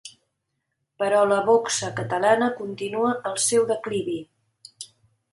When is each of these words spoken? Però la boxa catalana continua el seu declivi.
Però 1.01 1.17
la 1.31 1.35
boxa 1.49 1.91
catalana 1.99 2.47
continua 2.61 3.11
el 3.33 3.37
seu 3.43 3.67
declivi. 3.73 4.17